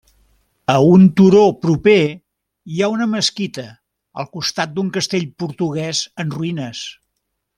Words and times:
A 0.75 0.77
un 0.93 1.03
turó 1.19 1.41
proper 1.65 1.97
hi 2.71 2.81
ha 2.85 2.89
una 2.95 3.07
mesquita 3.11 3.67
al 4.23 4.31
costat 4.39 4.75
d'un 4.79 4.91
castell 4.99 5.31
portuguès 5.45 6.03
en 6.25 6.37
ruïnes. 6.39 6.85